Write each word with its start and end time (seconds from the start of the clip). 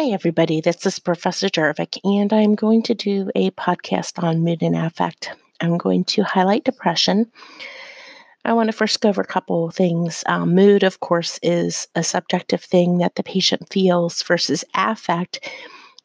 Hi, 0.00 0.12
everybody. 0.12 0.62
This 0.62 0.86
is 0.86 0.98
Professor 0.98 1.50
Jurevic, 1.50 1.98
and 2.04 2.32
I'm 2.32 2.54
going 2.54 2.82
to 2.84 2.94
do 2.94 3.30
a 3.34 3.50
podcast 3.50 4.24
on 4.24 4.42
mood 4.42 4.62
and 4.62 4.74
affect. 4.74 5.30
I'm 5.60 5.76
going 5.76 6.04
to 6.04 6.22
highlight 6.22 6.64
depression. 6.64 7.30
I 8.46 8.54
want 8.54 8.68
to 8.68 8.72
first 8.72 9.02
go 9.02 9.10
over 9.10 9.20
a 9.20 9.26
couple 9.26 9.66
of 9.66 9.74
things. 9.74 10.24
Um, 10.24 10.54
mood, 10.54 10.84
of 10.84 11.00
course, 11.00 11.38
is 11.42 11.86
a 11.94 12.02
subjective 12.02 12.62
thing 12.62 12.96
that 12.96 13.16
the 13.16 13.22
patient 13.22 13.70
feels, 13.70 14.22
versus 14.22 14.64
affect 14.74 15.46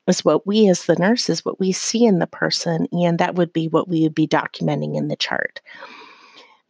is 0.09 0.25
what 0.25 0.46
we, 0.46 0.68
as 0.68 0.88
the 0.88 0.98
nurses, 0.98 1.46
what 1.46 1.62
we 1.62 1.71
see 1.71 2.04
in 2.04 2.20
the 2.20 2.27
person, 2.27 2.89
and 2.91 3.18
that 3.20 3.36
would 3.36 3.54
be 3.54 3.70
what 3.70 3.88
we 3.88 4.02
would 4.02 4.14
be 4.14 4.27
documenting 4.27 4.98
in 4.98 5.07
the 5.07 5.16
chart. 5.16 5.62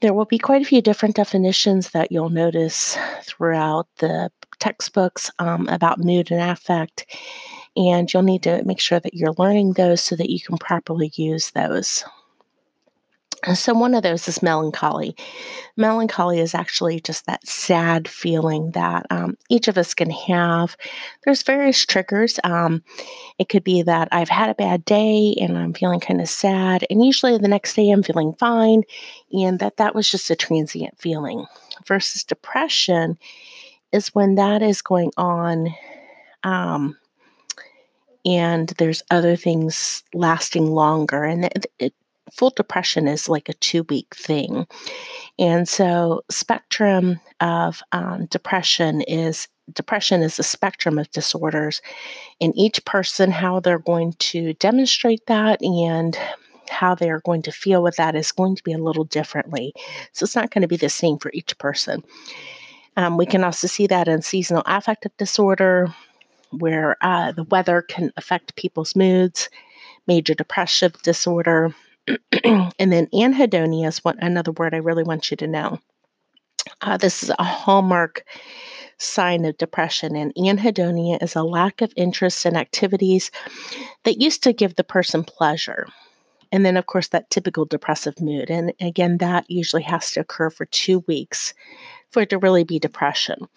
There 0.02 0.14
will 0.14 0.26
be 0.26 0.38
quite 0.38 0.62
a 0.62 0.66
few 0.66 0.82
different 0.82 1.16
definitions 1.16 1.92
that 1.92 2.12
you'll 2.12 2.30
notice 2.30 2.98
throughout 3.24 3.88
the 3.98 4.30
textbooks 4.60 5.32
um, 5.40 5.68
about 5.70 6.00
mood 6.00 6.32
and 6.32 6.42
affect, 6.42 7.06
and 7.76 8.12
you'll 8.12 8.24
need 8.24 8.44
to 8.44 8.64
make 8.66 8.80
sure 8.80 9.00
that 9.00 9.14
you're 9.14 9.34
learning 9.38 9.74
those 9.74 10.02
so 10.02 10.16
that 10.16 10.30
you 10.30 10.40
can 10.40 10.58
properly 10.58 11.12
use 11.16 11.52
those. 11.52 12.04
So, 13.54 13.74
one 13.74 13.94
of 13.94 14.02
those 14.02 14.28
is 14.28 14.42
melancholy. 14.42 15.16
Melancholy 15.78 16.40
is 16.40 16.56
actually 16.56 17.00
just 17.00 17.26
that 17.26 17.46
sad 17.46 18.08
feeling 18.08 18.72
that 18.72 19.06
um, 19.12 19.38
each 19.50 19.68
of 19.68 19.78
us 19.78 19.94
can 19.94 20.10
have. 20.10 20.76
There's 21.24 21.44
various 21.44 21.86
triggers. 21.86 22.40
Um, 22.44 22.84
it 23.38 23.50
could 23.50 23.64
be 23.64 23.84
that 23.84 24.08
I've 24.12 24.30
had 24.30 24.50
a 24.50 24.56
bad 24.56 24.84
day 24.86 25.36
and 25.40 25.58
I'm 25.58 25.74
feeling 25.74 26.00
kind 26.00 26.22
of 26.22 26.30
sad, 26.30 26.86
and 26.90 27.06
usually 27.06 27.38
the 27.38 27.48
next 27.48 27.76
day 27.76 27.90
I'm 27.92 28.04
feeling 28.04 28.34
fine, 28.40 28.84
and 29.32 29.60
that 29.60 29.78
that 29.78 29.94
was 29.94 30.10
just 30.10 30.30
a 30.32 30.36
transient 30.36 30.98
feeling. 30.98 31.46
Versus 31.86 32.24
depression 32.24 33.18
is 33.92 34.08
when 34.16 34.36
that 34.36 34.62
is 34.64 34.82
going 34.82 35.12
on. 35.18 35.74
Um, 36.44 36.98
and 38.26 38.70
there's 38.80 39.04
other 39.12 39.36
things 39.36 40.04
lasting 40.14 40.72
longer, 40.72 41.24
and 41.24 41.46
it, 41.46 41.66
it 41.78 41.94
full 42.32 42.52
depression 42.52 43.08
is 43.08 43.30
like 43.30 43.50
a 43.50 43.54
two 43.54 43.84
week 43.84 44.16
thing. 44.16 44.68
And 45.38 45.68
so, 45.68 46.24
spectrum 46.30 47.20
of 47.40 47.82
um, 47.92 48.26
depression 48.28 49.02
is 49.02 49.48
depression 49.74 50.22
is 50.22 50.38
a 50.40 50.44
spectrum 50.44 51.00
of 51.00 51.12
disorders, 51.12 51.82
and 52.40 52.54
each 52.56 52.84
person, 52.86 53.32
how 53.32 53.60
they're 53.60 53.80
going 53.80 54.14
to 54.14 54.54
demonstrate 54.56 55.26
that 55.28 55.62
and 55.62 56.18
how 56.70 56.96
they're 56.96 57.22
going 57.22 57.42
to 57.44 57.52
feel 57.52 57.84
with 57.84 57.96
that 57.98 58.16
is 58.16 58.32
going 58.32 58.56
to 58.56 58.64
be 58.64 58.74
a 58.74 58.78
little 58.78 59.04
differently. 59.04 59.74
So, 60.14 60.24
it's 60.24 60.36
not 60.36 60.52
going 60.52 60.62
to 60.62 60.68
be 60.68 60.78
the 60.78 60.90
same 60.90 61.18
for 61.18 61.32
each 61.34 61.58
person. 61.58 62.04
Um, 62.98 63.18
we 63.18 63.26
can 63.26 63.44
also 63.44 63.68
see 63.68 63.88
that 63.88 64.08
in 64.08 64.22
seasonal 64.22 64.64
affective 64.66 65.12
disorder, 65.18 65.94
where 66.52 66.96
uh, 67.02 67.34
the 67.34 67.44
weather 67.44 67.82
can 67.82 68.12
affect 68.16 68.56
people's 68.56 68.96
moods, 68.96 69.50
major 70.08 70.34
depressive 70.34 70.94
disorder, 71.02 71.76
and 72.44 72.92
then 72.92 73.08
anhedonia 73.08 73.88
is 73.88 74.02
another 74.06 74.52
word 74.52 74.74
I 74.74 74.78
really 74.78 75.04
want 75.04 75.32
you 75.32 75.38
to 75.38 75.48
know. 75.48 75.80
Uh, 76.82 76.98
this 76.98 77.24
is 77.24 77.32
a 77.38 77.44
hallmark 77.44 78.24
sign 78.98 79.46
of 79.46 79.58
depression, 79.58 80.16
and 80.16 80.34
anhedonia 80.36 81.22
is 81.22 81.36
a 81.36 81.44
lack 81.44 81.82
of 81.82 81.94
interest 81.96 82.46
in 82.46 82.56
activities 82.56 83.32
that 84.04 84.22
used 84.22 84.44
to 84.44 84.54
give 84.54 84.76
the 84.76 84.84
person 84.84 85.24
pleasure. 85.24 85.88
And 86.52 86.66
then, 86.66 86.78
of 86.78 86.86
course, 86.86 87.10
that 87.10 87.30
typical 87.30 87.66
depressive 87.66 88.22
mood. 88.22 88.50
And 88.50 88.72
again, 88.80 89.18
that 89.18 89.50
usually 89.50 89.84
has 89.84 90.12
to 90.12 90.22
occur 90.22 90.50
for 90.50 90.66
two 90.66 91.00
weeks 91.08 91.54
for 92.12 92.22
it 92.22 92.30
to 92.30 92.38
really 92.38 92.64
be 92.64 92.80
depression. 92.80 93.48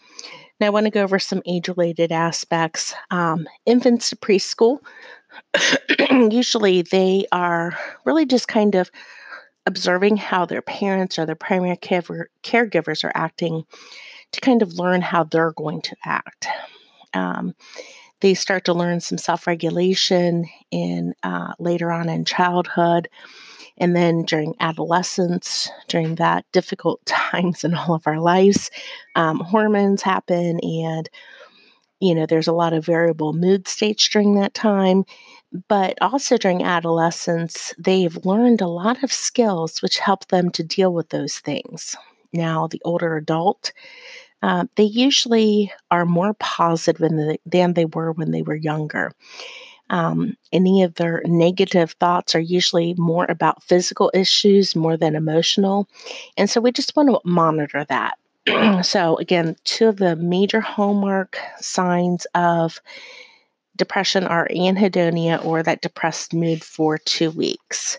Now, 0.58 0.66
I 0.66 0.70
want 0.70 0.86
to 0.86 0.91
go 0.91 1.02
over 1.02 1.19
some 1.19 1.42
age 1.46 1.69
related 1.69 2.10
aspects. 2.10 2.94
Um, 3.10 3.46
infants 3.66 4.10
to 4.10 4.16
preschool, 4.16 4.78
usually 6.11 6.83
they 6.83 7.27
are 7.33 7.78
really 8.05 8.27
just 8.27 8.48
kind 8.48 8.75
of 8.75 8.91
observing 9.67 10.16
how 10.16 10.47
their 10.47 10.62
parents 10.62 11.19
or 11.19 11.26
their 11.26 11.34
primary 11.34 11.76
care- 11.76 12.31
caregivers 12.43 13.04
are 13.04 13.12
acting 13.15 13.65
to 14.32 14.41
kind 14.41 14.62
of 14.62 14.75
learn 14.75 15.03
how 15.03 15.25
they're 15.25 15.53
going 15.53 15.82
to 15.82 15.97
act. 16.04 16.49
Um, 17.15 17.54
they 18.21 18.34
start 18.34 18.65
to 18.65 18.75
learn 18.75 19.00
some 19.00 19.19
self 19.19 19.47
regulation 19.47 20.47
in 20.71 21.15
uh, 21.22 21.53
later 21.59 21.93
on 21.93 22.09
in 22.09 22.25
childhood. 22.25 23.09
And 23.81 23.94
then 23.94 24.25
during 24.25 24.56
adolescence, 24.59 25.70
during 25.87 26.16
that 26.16 26.44
difficult 26.53 27.00
times 27.06 27.62
in 27.62 27.75
all 27.75 27.94
of 27.94 28.06
our 28.06 28.20
lives, 28.20 28.70
um, 29.15 29.38
hormones 29.38 30.03
happen 30.03 30.59
and 30.60 31.09
you 32.00 32.14
know, 32.14 32.26
there's 32.26 32.48
a 32.48 32.53
lot 32.53 32.72
of 32.72 32.84
variable 32.86 33.32
mood 33.32 33.69
states 33.69 34.09
during 34.09 34.34
that 34.36 34.54
time. 34.54 35.04
But 35.69 35.97
also 36.03 36.36
during 36.36 36.62
adolescence, 36.62 37.75
they've 37.78 38.16
learned 38.25 38.60
a 38.60 38.69
lot 38.69 39.03
of 39.03 39.12
skills 39.12 39.81
which 39.81 39.98
help 39.98 40.26
them 40.28 40.50
to 40.50 40.62
deal 40.62 40.92
with 40.92 41.08
those 41.08 41.38
things. 41.38 41.97
Now, 42.34 42.66
the 42.66 42.82
older 42.84 43.16
adult, 43.16 43.72
uh, 44.42 44.66
they 44.76 44.84
usually 44.84 45.72
are 45.91 46.06
more 46.06 46.34
positive 46.34 47.00
than 47.00 47.16
they, 47.16 47.38
than 47.47 47.75
they 47.75 47.87
were 47.87 48.12
when 48.12 48.31
they 48.32 48.42
were 48.42 48.56
younger. 48.56 49.12
Um, 49.91 50.37
any 50.53 50.82
of 50.82 50.94
their 50.94 51.22
negative 51.25 51.92
thoughts 51.92 52.34
are 52.34 52.41
usually 52.41 52.94
more 52.98 53.26
about 53.28 53.62
physical 53.62 54.10
issues 54.14 54.76
more 54.76 54.97
than 54.98 55.16
emotional. 55.16 55.88
And 56.37 56.50
so 56.50 56.60
we 56.60 56.72
just 56.72 56.94
want 56.97 57.08
to 57.08 57.20
monitor 57.25 57.84
that. 57.88 58.18
so, 58.82 59.16
again, 59.16 59.56
two 59.64 59.88
of 59.88 59.97
the 59.97 60.16
major 60.16 60.60
hallmark 60.60 61.38
signs 61.59 62.26
of 62.34 62.81
depression 63.76 64.25
are 64.25 64.48
anhedonia 64.48 65.44
or 65.44 65.62
that 65.62 65.81
depressed 65.81 66.34
mood 66.34 66.62
for 66.62 66.98
two 66.98 67.31
weeks. 67.31 67.98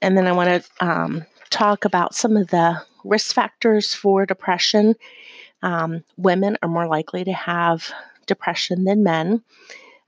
And 0.00 0.16
then 0.16 0.26
I 0.26 0.32
want 0.32 0.64
to 0.64 0.84
um, 0.84 1.24
talk 1.50 1.84
about 1.84 2.14
some 2.14 2.36
of 2.36 2.48
the 2.48 2.82
risk 3.04 3.34
factors 3.34 3.94
for 3.94 4.26
depression. 4.26 4.94
Um, 5.62 6.02
women 6.16 6.56
are 6.62 6.68
more 6.68 6.86
likely 6.86 7.24
to 7.24 7.32
have 7.32 7.92
depression 8.26 8.84
than 8.84 9.04
men. 9.04 9.42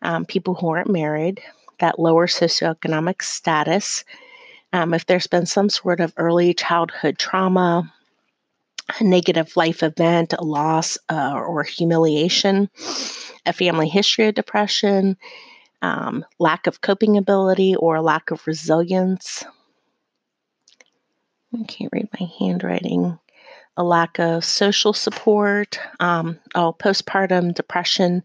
Um, 0.02 0.24
people 0.24 0.54
who 0.54 0.68
aren't 0.68 0.90
married, 0.90 1.40
that 1.80 1.98
lower 1.98 2.26
socioeconomic 2.26 3.22
status. 3.22 4.04
Um, 4.72 4.92
if 4.92 5.06
there's 5.06 5.26
been 5.26 5.46
some 5.46 5.70
sort 5.70 6.00
of 6.00 6.12
early 6.16 6.52
childhood 6.52 7.18
trauma, 7.18 7.93
a 9.00 9.04
negative 9.04 9.56
life 9.56 9.82
event, 9.82 10.34
a 10.34 10.44
loss 10.44 10.98
uh, 11.08 11.32
or 11.34 11.62
humiliation, 11.62 12.68
a 13.46 13.52
family 13.52 13.88
history 13.88 14.28
of 14.28 14.34
depression, 14.34 15.16
um, 15.82 16.24
lack 16.38 16.66
of 16.66 16.80
coping 16.80 17.16
ability 17.16 17.76
or 17.76 17.96
a 17.96 18.02
lack 18.02 18.30
of 18.30 18.46
resilience. 18.46 19.44
I 21.52 21.64
can't 21.64 21.92
read 21.92 22.08
my 22.18 22.28
handwriting. 22.38 23.18
A 23.76 23.82
lack 23.82 24.20
of 24.20 24.44
social 24.44 24.92
support, 24.92 25.80
um, 25.98 26.38
oh, 26.54 26.72
postpartum 26.72 27.54
depression, 27.54 28.22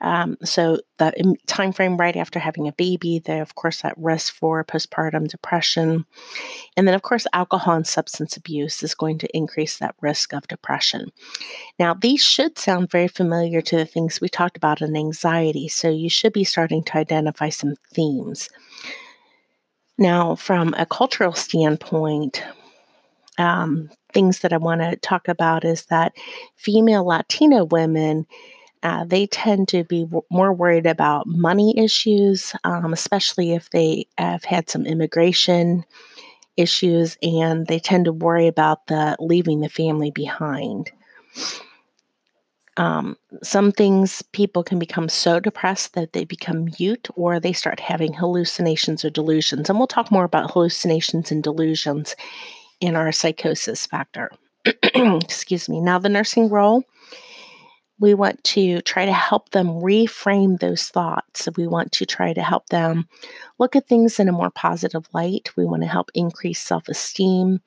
um, 0.00 0.36
so 0.44 0.78
the 0.98 1.36
time 1.46 1.72
frame 1.72 1.96
right 1.96 2.16
after 2.16 2.38
having 2.38 2.68
a 2.68 2.72
baby, 2.72 3.20
they're 3.20 3.42
of 3.42 3.54
course 3.54 3.84
at 3.84 3.96
risk 3.96 4.34
for 4.34 4.64
postpartum 4.64 5.28
depression. 5.28 6.04
And 6.76 6.86
then 6.86 6.94
of 6.94 7.02
course 7.02 7.26
alcohol 7.32 7.74
and 7.74 7.86
substance 7.86 8.36
abuse 8.36 8.82
is 8.82 8.94
going 8.94 9.18
to 9.18 9.36
increase 9.36 9.78
that 9.78 9.94
risk 10.00 10.32
of 10.32 10.46
depression. 10.48 11.10
Now 11.78 11.94
these 11.94 12.22
should 12.22 12.58
sound 12.58 12.90
very 12.90 13.08
familiar 13.08 13.60
to 13.62 13.76
the 13.76 13.86
things 13.86 14.20
we 14.20 14.28
talked 14.28 14.56
about 14.56 14.82
in 14.82 14.96
anxiety, 14.96 15.68
so 15.68 15.88
you 15.88 16.10
should 16.10 16.32
be 16.32 16.44
starting 16.44 16.82
to 16.84 16.98
identify 16.98 17.48
some 17.48 17.74
themes. 17.92 18.48
Now, 19.96 20.34
from 20.34 20.74
a 20.76 20.86
cultural 20.86 21.34
standpoint, 21.34 22.42
um, 23.38 23.90
things 24.12 24.40
that 24.40 24.52
I 24.52 24.56
want 24.56 24.80
to 24.80 24.96
talk 24.96 25.28
about 25.28 25.64
is 25.64 25.86
that 25.86 26.14
female 26.56 27.04
Latina 27.04 27.64
women 27.64 28.26
uh, 28.84 29.04
they 29.04 29.26
tend 29.26 29.66
to 29.68 29.82
be 29.82 30.02
w- 30.02 30.22
more 30.30 30.52
worried 30.52 30.86
about 30.86 31.26
money 31.26 31.74
issues, 31.78 32.54
um, 32.64 32.92
especially 32.92 33.54
if 33.54 33.70
they 33.70 34.06
have 34.18 34.44
had 34.44 34.68
some 34.68 34.84
immigration 34.84 35.84
issues, 36.58 37.16
and 37.22 37.66
they 37.66 37.78
tend 37.78 38.04
to 38.04 38.12
worry 38.12 38.46
about 38.46 38.86
the 38.86 39.16
leaving 39.18 39.60
the 39.60 39.70
family 39.70 40.10
behind. 40.10 40.92
Um, 42.76 43.16
some 43.42 43.72
things 43.72 44.20
people 44.32 44.62
can 44.62 44.78
become 44.78 45.08
so 45.08 45.40
depressed 45.40 45.94
that 45.94 46.12
they 46.12 46.24
become 46.24 46.68
mute 46.78 47.08
or 47.14 47.40
they 47.40 47.52
start 47.52 47.80
having 47.80 48.12
hallucinations 48.12 49.04
or 49.04 49.10
delusions. 49.10 49.70
And 49.70 49.78
we'll 49.78 49.86
talk 49.86 50.10
more 50.10 50.24
about 50.24 50.50
hallucinations 50.50 51.30
and 51.30 51.42
delusions 51.42 52.16
in 52.80 52.96
our 52.96 53.12
psychosis 53.12 53.86
factor. 53.86 54.30
Excuse 54.66 55.68
me. 55.68 55.80
Now, 55.80 55.98
the 56.00 56.08
nursing 56.08 56.48
role 56.48 56.84
we 58.00 58.14
want 58.14 58.42
to 58.44 58.80
try 58.82 59.04
to 59.04 59.12
help 59.12 59.50
them 59.50 59.68
reframe 59.68 60.58
those 60.58 60.88
thoughts. 60.88 61.48
We 61.56 61.66
want 61.66 61.92
to 61.92 62.06
try 62.06 62.32
to 62.32 62.42
help 62.42 62.68
them 62.68 63.08
look 63.58 63.76
at 63.76 63.86
things 63.86 64.18
in 64.18 64.28
a 64.28 64.32
more 64.32 64.50
positive 64.50 65.06
light. 65.12 65.50
We 65.56 65.64
want 65.64 65.82
to 65.82 65.88
help 65.88 66.10
increase 66.14 66.60
self 66.60 66.88
esteem. 66.88 67.60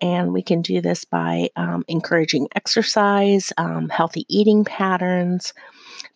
And 0.00 0.32
we 0.32 0.42
can 0.42 0.62
do 0.62 0.80
this 0.80 1.04
by 1.04 1.50
um, 1.54 1.84
encouraging 1.86 2.48
exercise, 2.56 3.52
um, 3.56 3.88
healthy 3.88 4.26
eating 4.28 4.64
patterns, 4.64 5.54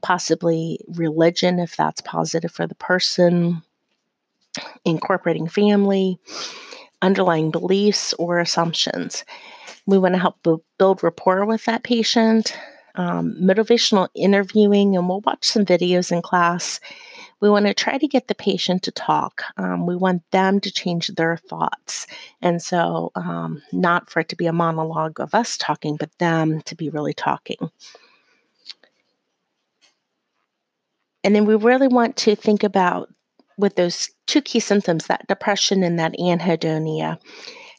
possibly 0.03 0.81
religion 0.89 1.61
if 1.61 1.77
that's 1.77 2.01
positive 2.01 2.51
for 2.51 2.67
the 2.67 2.75
person, 2.75 3.63
incorporating 4.85 5.47
family, 5.47 6.19
underlying 7.01 7.53
beliefs 7.53 8.13
or 8.15 8.41
assumptions. 8.41 9.25
We 9.87 9.99
want 9.99 10.15
to 10.15 10.21
help 10.21 10.43
b- 10.43 10.57
build 10.79 11.05
rapport 11.05 11.45
with 11.47 11.65
that 11.67 11.85
patient, 11.85 12.59
um, 12.97 13.37
motivational 13.41 14.09
interviewing, 14.15 14.97
and 14.97 15.09
we'll 15.09 15.21
watch 15.21 15.45
some 15.45 15.65
videos 15.65 16.13
in 16.13 16.23
class. 16.23 16.81
We 17.41 17.51
want 17.51 17.67
to 17.67 17.75
try 17.75 17.99
to 17.99 18.09
get 18.09 18.29
the 18.29 18.35
patient 18.35 18.83
to 18.85 18.91
talk. 18.91 19.43
Um, 19.59 19.87
we 19.87 19.95
want 19.95 20.23
them 20.31 20.59
to 20.61 20.73
change 20.73 21.09
their 21.09 21.37
thoughts. 21.37 22.07
And 22.41 22.63
so, 22.63 23.13
um, 23.15 23.63
not 23.73 24.09
for 24.09 24.21
it 24.21 24.31
to 24.31 24.37
be 24.37 24.47
a 24.47 24.53
monologue 24.53 25.21
of 25.21 25.35
us 25.35 25.59
talking, 25.59 25.97
but 25.97 26.11
them 26.19 26.63
to 26.63 26.75
be 26.75 26.89
really 26.89 27.13
talking. 27.13 27.71
And 31.23 31.35
then 31.35 31.45
we 31.45 31.57
really 31.57 31.89
want 31.89 32.17
to 32.19 32.37
think 32.37 32.63
about 32.63 33.13
with 33.59 33.75
those 33.75 34.11
two 34.27 34.41
key 34.41 34.61
symptoms, 34.61 35.07
that 35.07 35.27
depression 35.27 35.83
and 35.83 35.99
that 35.99 36.15
anhedonia, 36.19 37.19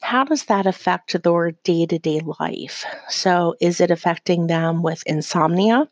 how 0.01 0.23
does 0.23 0.45
that 0.45 0.65
affect 0.65 1.21
their 1.21 1.51
day 1.63 1.85
to 1.85 1.99
day 1.99 2.19
life? 2.39 2.85
So, 3.09 3.55
is 3.59 3.81
it 3.81 3.91
affecting 3.91 4.47
them 4.47 4.81
with 4.81 5.03
insomnia? 5.05 5.87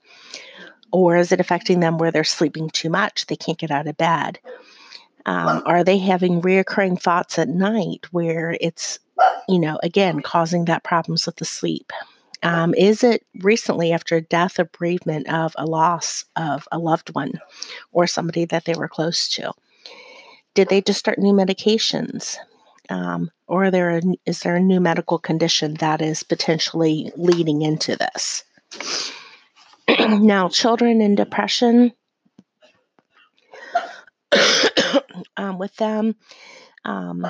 Or 0.92 1.18
is 1.18 1.32
it 1.32 1.40
affecting 1.40 1.82
them 1.82 1.98
where 1.98 2.12
they're 2.12 2.24
sleeping 2.24 2.70
too 2.70 2.90
much? 2.90 3.26
They 3.26 3.36
can't 3.36 3.58
get 3.58 3.72
out 3.72 3.88
of 3.88 3.98
bed. 3.98 4.40
Um, 5.26 5.64
are 5.66 5.84
they 5.84 5.98
having 5.98 6.42
reoccurring 6.42 7.02
thoughts 7.02 7.40
at 7.40 7.50
night 7.50 8.06
where 8.12 8.56
it's, 8.62 9.00
you 9.50 9.60
know, 9.60 9.80
again, 9.82 10.22
causing 10.22 10.66
that 10.66 10.84
problems 10.84 11.26
with 11.26 11.38
the 11.38 11.46
sleep? 11.46 11.92
Um, 12.44 12.76
is 12.76 13.04
it 13.04 13.26
recently 13.42 13.92
after 13.92 14.18
a 14.18 14.22
death 14.22 14.60
or 14.60 14.66
bereavement 14.66 15.28
of 15.28 15.56
a 15.58 15.66
loss 15.66 16.26
of 16.36 16.68
a 16.72 16.78
loved 16.78 17.14
one 17.16 17.42
or 17.92 18.06
somebody 18.06 18.46
that 18.46 18.66
they 18.66 18.76
were 18.76 18.88
close 18.88 19.28
to? 19.30 19.52
Did 20.54 20.70
they 20.70 20.82
just 20.82 21.00
start 21.00 21.18
new 21.18 21.34
medications? 21.34 22.38
Um, 22.90 23.32
or 23.48 23.72
there 23.72 23.98
a, 23.98 24.02
is 24.26 24.42
there 24.42 24.56
a 24.56 24.62
new 24.62 24.80
medical 24.80 25.18
condition 25.18 25.76
that 25.76 26.02
is 26.02 26.24
potentially 26.24 27.12
leading 27.16 27.62
into 27.62 27.96
this? 27.96 28.44
now, 30.00 30.50
children 30.50 31.02
in 31.02 31.16
depression, 31.16 31.94
um, 35.38 35.58
with 35.58 35.76
them, 35.78 36.16
um, 36.84 37.26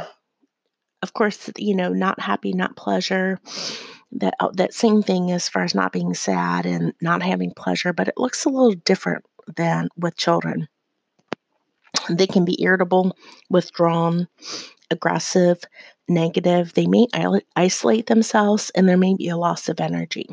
of 1.01 1.13
course, 1.13 1.49
you 1.57 1.75
know, 1.75 1.89
not 1.89 2.19
happy, 2.19 2.53
not 2.53 2.75
pleasure. 2.75 3.39
That 4.13 4.33
oh, 4.39 4.51
that 4.55 4.73
same 4.73 5.03
thing 5.03 5.31
as 5.31 5.49
far 5.49 5.63
as 5.63 5.75
not 5.75 5.91
being 5.91 6.13
sad 6.13 6.65
and 6.65 6.93
not 7.01 7.21
having 7.21 7.51
pleasure, 7.51 7.93
but 7.93 8.07
it 8.07 8.17
looks 8.17 8.45
a 8.45 8.49
little 8.49 8.73
different 8.73 9.25
than 9.55 9.89
with 9.97 10.15
children. 10.15 10.67
They 12.09 12.27
can 12.27 12.45
be 12.45 12.61
irritable, 12.61 13.15
withdrawn, 13.49 14.27
aggressive, 14.91 15.63
negative. 16.07 16.73
They 16.73 16.87
may 16.87 17.07
isolate 17.55 18.07
themselves, 18.07 18.69
and 18.71 18.87
there 18.87 18.97
may 18.97 19.15
be 19.15 19.29
a 19.29 19.37
loss 19.37 19.69
of 19.69 19.79
energy. 19.79 20.27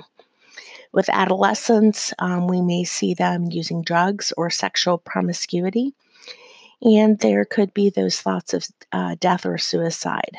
With 0.93 1.09
adolescents, 1.09 2.13
um, 2.19 2.47
we 2.47 2.61
may 2.61 2.85
see 2.85 3.15
them 3.15 3.51
using 3.51 3.83
drugs 3.83 4.33
or 4.37 4.51
sexual 4.51 4.99
promiscuity, 4.99 5.95
and 6.83 7.19
there 7.19 7.45
could 7.45 7.73
be 7.73 7.91
those 7.91 8.21
thoughts 8.21 8.53
of 8.53 8.67
uh, 8.93 9.17
death 9.19 9.47
or 9.47 9.57
suicide. 9.57 10.37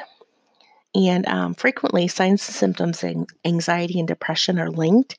And 0.95 1.27
um, 1.27 1.55
frequently, 1.55 2.07
signs 2.07 2.47
and 2.47 2.55
symptoms 2.55 3.03
of 3.03 3.25
anxiety 3.43 3.97
and 3.97 4.07
depression 4.07 4.59
are 4.59 4.69
linked. 4.69 5.17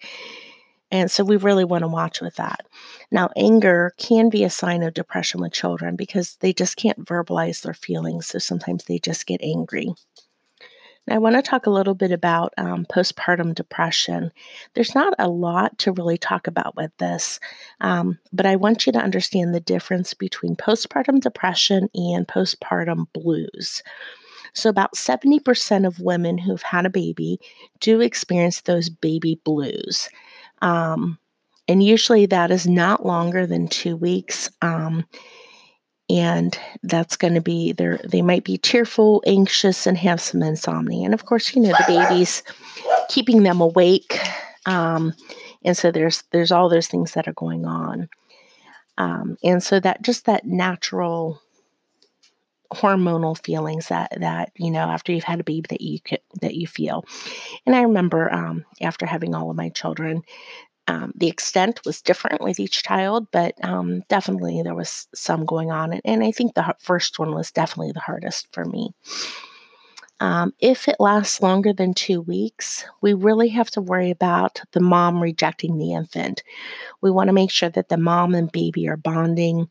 And 0.94 1.11
so 1.11 1.25
we 1.25 1.38
really 1.38 1.64
want 1.64 1.82
to 1.82 1.88
watch 1.88 2.20
with 2.20 2.37
that. 2.37 2.69
Now, 3.11 3.29
anger 3.37 3.93
can 3.99 4.31
be 4.31 4.44
a 4.44 4.49
sign 4.49 4.85
of 4.85 4.94
depression 4.94 5.41
with 5.41 5.52
children 5.52 5.96
because 5.96 6.37
they 6.37 6.52
just 6.52 6.76
can't 6.76 7.05
verbalize 7.05 7.62
their 7.62 7.75
feelings. 7.75 8.29
So 8.29 8.38
sometimes 8.38 8.85
they 8.85 9.00
just 9.00 9.26
get 9.26 9.41
angry. 9.43 9.93
Now, 11.08 11.17
I 11.17 11.19
want 11.19 11.35
to 11.35 11.43
talk 11.43 11.67
a 11.67 11.70
little 11.70 11.96
bit 11.96 12.12
about 12.12 12.55
um, 12.58 12.87
postpartum 12.87 13.56
depression. 13.56 14.31
There's 14.75 14.94
not 14.94 15.14
a 15.19 15.29
lot 15.29 15.76
to 15.79 15.91
really 15.91 16.17
talk 16.17 16.46
about 16.46 16.76
with 16.76 16.96
this, 16.99 17.41
um, 17.81 18.17
but 18.32 18.46
I 18.46 18.55
want 18.55 18.87
you 18.87 18.93
to 18.93 19.02
understand 19.02 19.52
the 19.52 19.58
difference 19.58 20.14
between 20.14 20.55
postpartum 20.55 21.19
depression 21.20 21.88
and 21.96 22.29
postpartum 22.29 23.08
blues. 23.12 23.82
So, 24.52 24.70
about 24.70 24.94
70% 24.94 25.88
of 25.88 25.99
women 25.99 26.38
who've 26.38 26.62
had 26.62 26.87
a 26.87 26.91
baby 26.91 27.41
do 27.81 28.00
experience 28.00 28.61
those 28.61 28.88
baby 28.88 29.41
blues. 29.43 30.08
Um, 30.64 31.19
and 31.69 31.82
usually 31.82 32.26
that 32.26 32.50
is 32.50 32.66
not 32.66 33.06
longer 33.06 33.46
than 33.46 33.69
two 33.69 33.96
weeks. 33.96 34.50
Um, 34.62 35.05
and 36.11 36.58
that's 36.82 37.16
going 37.16 37.34
to 37.34 37.40
be 37.40 37.72
there 37.72 37.99
they 38.05 38.20
might 38.20 38.44
be 38.44 38.58
tearful 38.58 39.22
anxious 39.26 39.87
and 39.87 39.96
have 39.96 40.20
some 40.20 40.43
insomnia 40.43 41.02
and 41.02 41.14
of 41.14 41.25
course 41.25 41.55
you 41.55 41.62
know 41.62 41.70
the 41.70 41.84
baby's 41.87 42.43
keeping 43.08 43.43
them 43.43 43.61
awake 43.61 44.19
um, 44.66 45.14
and 45.64 45.76
so 45.76 45.90
there's 45.90 46.22
there's 46.31 46.52
all 46.52 46.69
those 46.69 46.88
things 46.88 47.12
that 47.12 47.26
are 47.26 47.32
going 47.32 47.64
on 47.64 48.06
um, 48.99 49.38
and 49.43 49.62
so 49.62 49.81
that 49.81 50.02
just 50.02 50.26
that 50.26 50.46
natural 50.46 51.40
hormonal 52.72 53.38
feelings 53.44 53.88
that 53.88 54.12
that 54.20 54.50
you 54.56 54.70
know 54.70 54.81
after 54.90 55.12
you've 55.12 55.25
had 55.25 55.40
a 55.40 55.44
baby 55.44 55.66
that 55.69 55.81
you 55.81 56.00
could, 56.00 56.20
that 56.40 56.55
you 56.55 56.66
feel 56.66 57.05
and 57.66 57.76
i 57.76 57.82
remember 57.82 58.32
um, 58.32 58.64
after 58.81 59.06
having 59.06 59.34
all 59.34 59.50
of 59.50 59.56
my 59.56 59.69
children 59.69 60.22
um, 60.87 61.12
the 61.16 61.28
extent 61.28 61.81
was 61.87 62.02
different 62.02 62.43
with 62.43 62.61
each 62.61 62.82
child, 62.82 63.28
but 63.32 63.55
um, 63.64 64.02
definitely 64.08 64.62
there 64.62 64.75
was 64.75 65.08
some 65.14 65.46
going 65.46 65.70
on. 65.70 65.93
And, 65.93 66.02
and, 66.05 66.22
I 66.22 66.31
think 66.31 66.55
the 66.55 66.75
first 66.78 67.19
one 67.19 67.34
was 67.34 67.50
definitely 67.50 67.93
the 67.93 68.00
hardest 68.00 68.49
for 68.52 68.64
me. 68.64 68.93
Um, 70.20 70.55
if 70.61 70.88
it 70.88 70.96
lasts 71.00 71.43
longer 71.43 71.72
than 71.72 71.93
two 71.93 72.22
weeks, 72.22 72.84
we 73.00 73.14
really 73.14 73.49
have 73.49 73.70
to 73.72 73.82
worry 73.82 74.11
about 74.11 74.61
the 74.72 74.81
mom 74.81 75.20
rejecting 75.20 75.76
the 75.76 75.93
infant. 75.93 76.43
We 77.00 77.11
want 77.11 77.28
to 77.28 77.34
make 77.34 77.50
sure 77.50 77.70
that 77.70 77.88
the 77.88 77.96
mom 77.96 78.34
and 78.34 78.50
baby 78.50 78.88
are 78.88 78.96
bonding. 78.96 79.69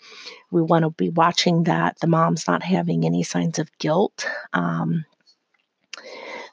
We 0.52 0.62
want 0.62 0.84
to 0.84 0.92
be 0.92 1.10
watching 1.10 1.64
that 1.64 2.00
the 2.00 2.08
mom's 2.08 2.48
not 2.48 2.62
having 2.64 3.06
any 3.06 3.24
signs 3.24 3.58
of 3.58 3.76
guilt. 3.80 4.28
Um, 4.54 5.06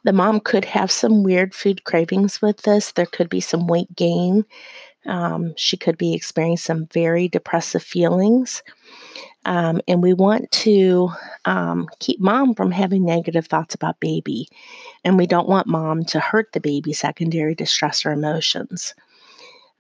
the 0.04 0.12
mom 0.12 0.40
could 0.40 0.64
have 0.64 0.90
some 0.90 1.22
weird 1.22 1.54
food 1.54 1.84
cravings 1.84 2.40
with 2.40 2.62
this. 2.62 2.92
There 2.92 3.06
could 3.06 3.28
be 3.28 3.40
some 3.40 3.66
weight 3.66 3.94
gain. 3.94 4.44
Um, 5.06 5.54
she 5.56 5.76
could 5.76 5.98
be 5.98 6.14
experiencing 6.14 6.64
some 6.64 6.86
very 6.86 7.28
depressive 7.28 7.82
feelings. 7.82 8.62
Um, 9.46 9.80
and 9.88 10.02
we 10.02 10.12
want 10.12 10.50
to 10.52 11.10
um, 11.44 11.88
keep 11.98 12.20
mom 12.20 12.54
from 12.54 12.70
having 12.70 13.04
negative 13.04 13.46
thoughts 13.46 13.74
about 13.74 14.00
baby. 14.00 14.48
And 15.04 15.16
we 15.16 15.26
don't 15.26 15.48
want 15.48 15.66
mom 15.66 16.04
to 16.06 16.20
hurt 16.20 16.52
the 16.52 16.60
baby 16.60 16.92
secondary 16.92 17.54
to 17.56 17.66
stress 17.66 18.04
or 18.04 18.12
emotions. 18.12 18.94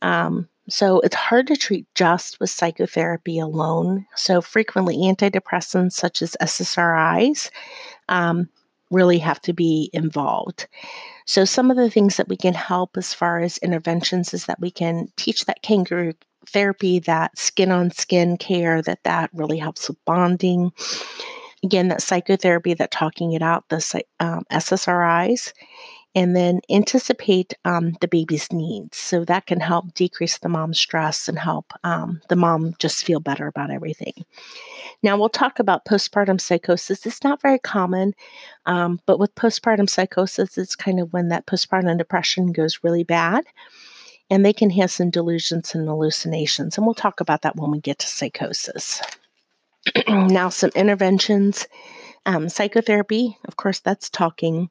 Um, 0.02 0.48
so 0.68 1.00
it's 1.00 1.16
hard 1.16 1.48
to 1.48 1.56
treat 1.56 1.86
just 1.94 2.40
with 2.40 2.48
psychotherapy 2.48 3.38
alone. 3.38 4.06
So 4.14 4.40
frequently, 4.40 4.96
antidepressants 4.96 5.92
such 5.92 6.22
as 6.22 6.36
SSRIs 6.40 7.50
um, 8.08 8.48
really 8.90 9.18
have 9.18 9.40
to 9.42 9.52
be 9.52 9.90
involved. 9.92 10.68
So, 11.26 11.44
some 11.44 11.70
of 11.70 11.76
the 11.76 11.90
things 11.90 12.16
that 12.16 12.28
we 12.28 12.36
can 12.36 12.54
help 12.54 12.96
as 12.96 13.14
far 13.14 13.40
as 13.40 13.58
interventions 13.58 14.34
is 14.34 14.46
that 14.46 14.60
we 14.60 14.70
can 14.70 15.08
teach 15.16 15.44
that 15.44 15.62
kangaroo 15.62 16.14
therapy, 16.52 16.98
that 17.00 17.38
skin 17.38 17.70
on 17.70 17.90
skin 17.90 18.36
care, 18.36 18.82
that 18.82 19.04
that 19.04 19.30
really 19.32 19.58
helps 19.58 19.88
with 19.88 20.04
bonding. 20.04 20.72
Again, 21.62 21.88
that 21.88 22.02
psychotherapy, 22.02 22.74
that 22.74 22.90
talking 22.90 23.32
it 23.32 23.42
out, 23.42 23.68
the 23.68 24.02
um, 24.18 24.44
SSRIs, 24.50 25.52
and 26.14 26.34
then 26.34 26.60
anticipate 26.68 27.54
um, 27.64 27.96
the 28.00 28.08
baby's 28.08 28.50
needs. 28.52 28.96
So 28.96 29.24
that 29.26 29.46
can 29.46 29.60
help 29.60 29.94
decrease 29.94 30.38
the 30.38 30.48
mom's 30.48 30.80
stress 30.80 31.28
and 31.28 31.38
help 31.38 31.72
um, 31.84 32.20
the 32.28 32.36
mom 32.36 32.74
just 32.78 33.04
feel 33.04 33.20
better 33.20 33.46
about 33.46 33.70
everything. 33.70 34.24
Now, 35.02 35.16
we'll 35.16 35.28
talk 35.28 35.60
about 35.60 35.84
postpartum 35.84 36.40
psychosis. 36.40 37.06
It's 37.06 37.22
not 37.22 37.40
very 37.40 37.58
common, 37.58 38.14
um, 38.66 39.00
but 39.06 39.18
with 39.18 39.34
postpartum 39.34 39.88
psychosis, 39.88 40.58
it's 40.58 40.76
kind 40.76 40.98
of 40.98 41.12
when 41.12 41.28
that 41.28 41.46
postpartum 41.46 41.96
depression 41.96 42.52
goes 42.52 42.80
really 42.82 43.04
bad. 43.04 43.44
And 44.30 44.46
they 44.46 44.52
can 44.52 44.70
have 44.70 44.90
some 44.90 45.10
delusions 45.10 45.74
and 45.74 45.88
hallucinations. 45.88 46.76
And 46.76 46.86
we'll 46.86 46.94
talk 46.94 47.20
about 47.20 47.42
that 47.42 47.56
when 47.56 47.70
we 47.70 47.80
get 47.80 47.98
to 47.98 48.06
psychosis. 48.06 49.02
now, 50.08 50.48
some 50.48 50.70
interventions. 50.74 51.66
Um, 52.26 52.48
psychotherapy, 52.48 53.36
of 53.48 53.56
course, 53.56 53.80
that's 53.80 54.10
talking. 54.10 54.70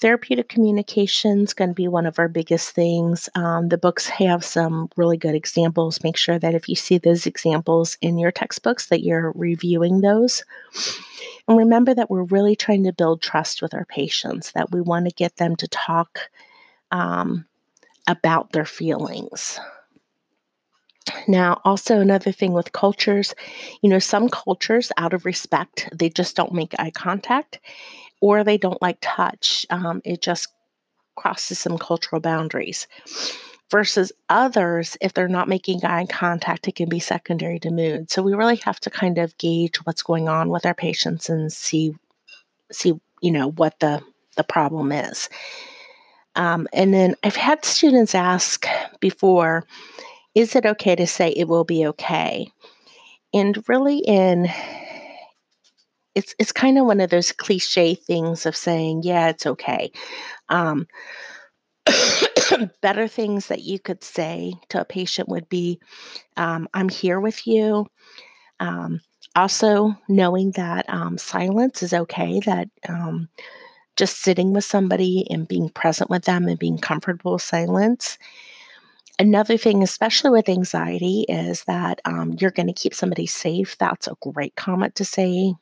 Therapeutic 0.00 0.48
communication 0.48 1.40
is 1.42 1.54
going 1.54 1.70
to 1.70 1.74
be 1.74 1.88
one 1.88 2.04
of 2.04 2.18
our 2.18 2.28
biggest 2.28 2.70
things. 2.72 3.28
Um, 3.34 3.68
the 3.68 3.78
books 3.78 4.06
have 4.08 4.44
some 4.44 4.90
really 4.96 5.16
good 5.16 5.34
examples. 5.34 6.02
Make 6.02 6.16
sure 6.16 6.38
that 6.38 6.54
if 6.54 6.68
you 6.68 6.74
see 6.74 6.98
those 6.98 7.26
examples 7.26 7.96
in 8.00 8.18
your 8.18 8.32
textbooks, 8.32 8.86
that 8.88 9.02
you're 9.02 9.32
reviewing 9.34 10.00
those. 10.00 10.44
And 11.48 11.56
remember 11.56 11.94
that 11.94 12.10
we're 12.10 12.24
really 12.24 12.56
trying 12.56 12.84
to 12.84 12.92
build 12.92 13.22
trust 13.22 13.62
with 13.62 13.72
our 13.72 13.84
patients, 13.84 14.52
that 14.52 14.72
we 14.72 14.80
want 14.80 15.08
to 15.08 15.14
get 15.14 15.36
them 15.36 15.56
to 15.56 15.68
talk 15.68 16.30
um, 16.90 17.46
about 18.06 18.52
their 18.52 18.64
feelings. 18.64 19.58
Now, 21.28 21.60
also 21.64 22.00
another 22.00 22.32
thing 22.32 22.52
with 22.52 22.72
cultures, 22.72 23.34
you 23.82 23.90
know, 23.90 23.98
some 23.98 24.28
cultures, 24.28 24.90
out 24.96 25.12
of 25.12 25.26
respect, 25.26 25.88
they 25.92 26.08
just 26.08 26.34
don't 26.36 26.52
make 26.52 26.74
eye 26.78 26.90
contact 26.90 27.60
or 28.20 28.42
they 28.42 28.56
don't 28.56 28.80
like 28.80 28.98
touch. 29.00 29.66
Um, 29.68 30.00
it 30.04 30.22
just 30.22 30.48
crosses 31.16 31.58
some 31.58 31.78
cultural 31.78 32.20
boundaries. 32.20 32.86
Versus 33.70 34.12
others, 34.28 34.96
if 35.00 35.14
they're 35.14 35.26
not 35.26 35.48
making 35.48 35.84
eye 35.84 36.06
contact, 36.06 36.68
it 36.68 36.76
can 36.76 36.88
be 36.88 37.00
secondary 37.00 37.58
to 37.60 37.70
mood. 37.70 38.10
So 38.10 38.22
we 38.22 38.34
really 38.34 38.56
have 38.56 38.78
to 38.80 38.90
kind 38.90 39.18
of 39.18 39.36
gauge 39.38 39.76
what's 39.84 40.02
going 40.02 40.28
on 40.28 40.50
with 40.50 40.66
our 40.66 40.74
patients 40.74 41.28
and 41.28 41.52
see 41.52 41.94
see 42.70 42.94
you 43.20 43.32
know 43.32 43.50
what 43.50 43.80
the 43.80 44.02
the 44.36 44.44
problem 44.44 44.92
is. 44.92 45.28
Um, 46.36 46.66
and 46.72 46.92
then 46.92 47.14
I've 47.22 47.36
had 47.36 47.64
students 47.64 48.14
ask 48.14 48.66
before, 49.00 49.66
is 50.34 50.56
it 50.56 50.66
okay 50.66 50.96
to 50.96 51.06
say 51.06 51.30
it 51.30 51.48
will 51.48 51.64
be 51.64 51.86
okay? 51.86 52.50
And 53.32 53.62
really, 53.68 53.98
in 53.98 54.48
it's 56.14 56.34
it's 56.38 56.52
kind 56.52 56.78
of 56.78 56.86
one 56.86 57.00
of 57.00 57.10
those 57.10 57.32
cliche 57.32 57.94
things 57.94 58.46
of 58.46 58.56
saying, 58.56 59.02
yeah, 59.04 59.28
it's 59.28 59.46
okay. 59.46 59.90
Um, 60.48 60.86
better 62.82 63.08
things 63.08 63.48
that 63.48 63.62
you 63.62 63.78
could 63.78 64.02
say 64.02 64.54
to 64.68 64.80
a 64.80 64.84
patient 64.84 65.28
would 65.28 65.48
be, 65.48 65.80
um, 66.36 66.68
I'm 66.72 66.88
here 66.88 67.20
with 67.20 67.46
you. 67.46 67.86
Um, 68.60 69.00
also, 69.36 69.96
knowing 70.08 70.52
that 70.52 70.88
um, 70.88 71.18
silence 71.18 71.82
is 71.82 71.92
okay, 71.92 72.40
that 72.40 72.68
um, 72.88 73.28
just 73.96 74.20
sitting 74.20 74.52
with 74.52 74.64
somebody 74.64 75.26
and 75.30 75.48
being 75.48 75.68
present 75.68 76.10
with 76.10 76.24
them 76.24 76.48
and 76.48 76.58
being 76.58 76.78
comfortable 76.78 77.34
with 77.34 77.42
silence. 77.42 78.18
Another 79.18 79.56
thing, 79.56 79.82
especially 79.82 80.30
with 80.30 80.48
anxiety, 80.48 81.24
is 81.28 81.64
that 81.64 82.00
um, 82.04 82.34
you're 82.40 82.50
going 82.50 82.66
to 82.66 82.72
keep 82.72 82.94
somebody 82.94 83.26
safe. 83.26 83.78
That's 83.78 84.08
a 84.08 84.16
great 84.20 84.56
comment 84.56 84.96
to 84.96 85.04
say 85.04 85.54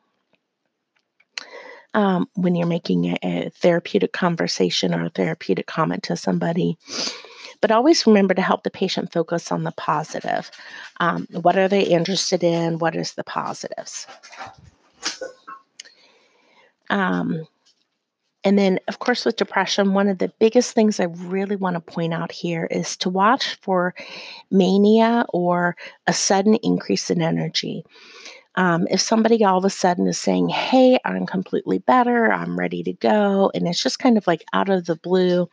um, 1.94 2.28
when 2.34 2.54
you're 2.54 2.66
making 2.66 3.06
a, 3.06 3.18
a 3.22 3.50
therapeutic 3.50 4.12
conversation 4.12 4.94
or 4.94 5.04
a 5.04 5.10
therapeutic 5.10 5.66
comment 5.66 6.04
to 6.04 6.16
somebody. 6.16 6.78
But 7.60 7.70
always 7.70 8.06
remember 8.06 8.34
to 8.34 8.42
help 8.42 8.64
the 8.64 8.70
patient 8.70 9.12
focus 9.12 9.52
on 9.52 9.62
the 9.62 9.72
positive. 9.72 10.50
Um, 10.98 11.28
what 11.30 11.56
are 11.56 11.68
they 11.68 11.82
interested 11.82 12.42
in? 12.42 12.78
What 12.78 12.96
is 12.96 13.12
the 13.14 13.24
positives? 13.24 14.06
Um, 16.90 17.46
and 18.44 18.58
then, 18.58 18.80
of 18.88 18.99
course, 18.99 19.25
with 19.25 19.37
depression, 19.37 19.94
one 19.94 20.08
of 20.08 20.18
the 20.18 20.32
biggest 20.40 20.72
things 20.72 20.99
I 20.99 21.04
really 21.04 21.56
want 21.56 21.75
to 21.75 21.80
point 21.80 22.12
out 22.12 22.32
here 22.32 22.66
is 22.70 22.96
to 22.99 23.11
watch 23.11 23.54
for 23.62 23.94
mania 24.50 25.25
or 25.32 25.76
a 26.06 26.12
sudden 26.12 26.56
increase 26.56 27.11
in 27.11 27.22
energy. 27.22 27.84
Um, 28.56 28.87
if 28.90 29.00
somebody 29.00 29.42
all 29.44 29.58
of 29.58 29.64
a 29.64 29.70
sudden 29.70 30.06
is 30.08 30.18
saying, 30.18 30.49
Hey, 30.49 30.99
I'm 31.04 31.25
completely 31.25 31.78
better, 31.78 32.32
I'm 32.32 32.58
ready 32.58 32.82
to 32.82 32.92
go, 32.92 33.50
and 33.54 33.66
it's 33.66 33.82
just 33.82 33.99
kind 33.99 34.18
of 34.18 34.26
like 34.26 34.44
out 34.52 34.68
of 34.68 34.84
the 34.87 34.96
blue, 34.96 35.49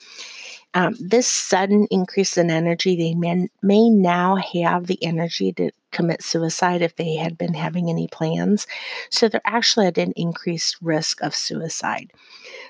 um, 0.73 0.95
this 0.99 1.27
sudden 1.27 1.87
increase 1.89 2.37
in 2.37 2.51
energy, 2.51 2.95
they 2.95 3.15
may, 3.15 3.49
may 3.61 3.89
now 3.89 4.35
have 4.35 4.87
the 4.87 5.03
energy 5.03 5.51
to 5.53 5.71
commit 5.91 6.21
suicide 6.21 6.81
if 6.81 6.95
they 6.95 7.15
had 7.15 7.37
been 7.37 7.53
having 7.53 7.89
any 7.89 8.07
plans. 8.07 8.67
So 9.09 9.27
they're 9.27 9.41
actually 9.45 9.87
at 9.87 9.97
an 9.97 10.13
increased 10.15 10.77
risk 10.81 11.21
of 11.23 11.35
suicide. 11.35 12.13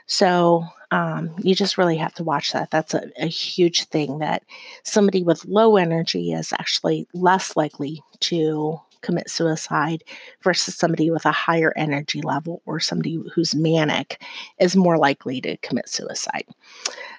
So 0.06 0.64
um, 0.92 1.36
you 1.40 1.54
just 1.54 1.78
really 1.78 1.98
have 1.98 2.14
to 2.16 2.24
watch 2.24 2.54
that. 2.54 2.72
That's 2.72 2.94
a, 2.94 3.12
a 3.18 3.28
huge 3.28 3.86
thing 3.86 4.20
that 4.20 4.44
somebody 4.84 5.22
with 5.22 5.46
low 5.46 5.76
energy 5.76 6.32
is 6.32 6.54
actually 6.54 7.08
less 7.14 7.58
likely 7.58 8.02
to 8.22 8.80
commit 9.02 9.30
suicide 9.30 10.04
versus 10.42 10.76
somebody 10.76 11.10
with 11.12 11.26
a 11.26 11.32
higher 11.32 11.74
energy 11.76 12.22
level 12.22 12.62
or 12.66 12.80
somebody 12.80 13.22
who's 13.34 13.56
manic 13.56 14.22
is 14.60 14.76
more 14.76 14.98
likely 14.98 15.40
to 15.42 15.58
commit 15.58 15.88
suicide. 15.88 16.46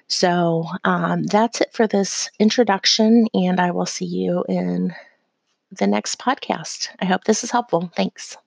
So 0.07 0.65
um, 0.83 1.23
that's 1.23 1.61
it 1.61 1.73
for 1.73 1.87
this 1.87 2.29
introduction, 2.39 3.27
and 3.33 3.59
I 3.59 3.71
will 3.71 3.85
see 3.85 4.05
you 4.05 4.43
in 4.49 4.93
the 5.71 5.87
next 5.87 6.19
podcast. 6.19 6.89
I 6.99 7.05
hope 7.05 7.23
this 7.25 7.43
is 7.43 7.51
helpful. 7.51 7.91
Thanks. 7.95 8.37